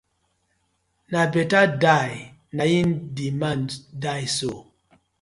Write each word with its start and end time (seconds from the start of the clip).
Na 1.11 1.21
betta 1.33 1.61
die 1.83 2.11
na 2.55 2.63
im 2.79 2.89
di 3.15 3.27
man 3.39 3.61
die 4.03 4.27
so. 4.37 4.53